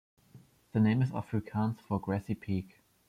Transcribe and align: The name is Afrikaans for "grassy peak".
The 0.71 0.79
name 0.79 1.03
is 1.03 1.11
Afrikaans 1.11 1.79
for 1.79 1.99
"grassy 1.99 2.33
peak". 2.33 2.79